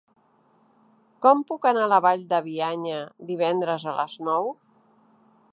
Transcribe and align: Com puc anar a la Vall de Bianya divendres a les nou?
Com 1.25 1.43
puc 1.51 1.67
anar 1.71 1.83
a 1.87 1.91
la 1.93 2.01
Vall 2.07 2.25
de 2.33 2.41
Bianya 2.47 2.99
divendres 3.31 3.89
a 3.93 3.97
les 4.03 4.21
nou? 4.31 4.55